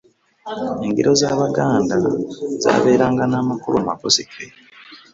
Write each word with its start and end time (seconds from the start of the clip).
Engero 0.85 1.11
z'abaganda 1.21 1.95
zabeeranga 2.63 3.23
n'amukulu 3.27 3.75
amakusike. 3.83 4.43